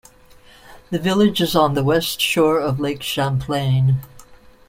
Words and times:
The 0.89 0.97
village 0.97 1.41
is 1.41 1.55
on 1.55 1.75
the 1.75 1.83
west 1.83 2.19
shore 2.19 2.59
of 2.59 2.79
Lake 2.79 3.03
Champlain. 3.03 3.97